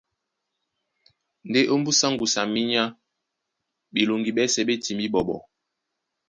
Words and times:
Ndé 1.49 1.61
ómbúsá 1.75 2.07
ŋgusu 2.13 2.37
a 2.41 2.43
minyá 2.53 2.83
ɓeloŋgi 3.93 4.31
ɓɛ́sɛ̄ 4.37 4.65
ɓé 4.67 4.75
timbí 4.83 5.05
ɓɔɓɔ. 5.13 5.37